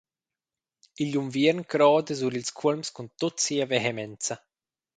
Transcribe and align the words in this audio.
Igl 1.01 1.19
unviern 1.21 1.61
croda 1.71 2.13
sur 2.19 2.33
ils 2.39 2.51
cuolms 2.57 2.89
cun 2.95 3.07
tut 3.19 3.35
sia 3.43 3.65
vehemenza. 3.73 4.35